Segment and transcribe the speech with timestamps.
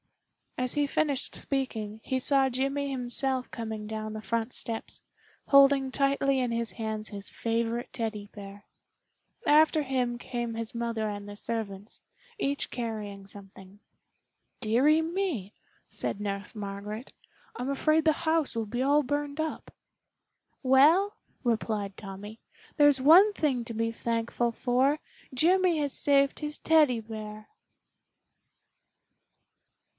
[0.57, 5.01] As he finished speaking he saw Jimmy himself coming down the front steps,
[5.47, 8.65] holding tightly in his hands his favorite Teddy bear.
[9.45, 12.01] After him came his mother and the servants,
[12.39, 13.79] each carrying something.
[14.59, 15.53] "Dearie me!"
[15.87, 17.11] said Nurse Margaret,
[17.55, 19.71] "I'm afraid the house will be all burned up."
[20.63, 21.13] "Well,"
[21.43, 22.39] replied Tommy,
[22.77, 24.99] "there's one thing to be thankful for,
[25.33, 27.49] Jimmy has saved his Teddy bear."